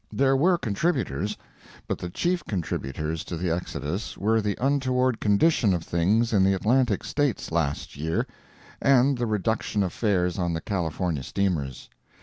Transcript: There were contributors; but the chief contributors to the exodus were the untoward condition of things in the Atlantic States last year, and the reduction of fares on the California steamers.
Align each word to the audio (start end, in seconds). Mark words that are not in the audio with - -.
There 0.11 0.35
were 0.35 0.57
contributors; 0.57 1.37
but 1.87 1.99
the 1.99 2.09
chief 2.09 2.43
contributors 2.45 3.23
to 3.25 3.37
the 3.37 3.51
exodus 3.51 4.17
were 4.17 4.41
the 4.41 4.57
untoward 4.59 5.19
condition 5.19 5.75
of 5.75 5.83
things 5.83 6.33
in 6.33 6.43
the 6.43 6.55
Atlantic 6.55 7.03
States 7.03 7.51
last 7.51 7.95
year, 7.95 8.25
and 8.81 9.15
the 9.15 9.27
reduction 9.27 9.83
of 9.83 9.93
fares 9.93 10.39
on 10.39 10.53
the 10.55 10.61
California 10.61 11.21
steamers. 11.21 11.87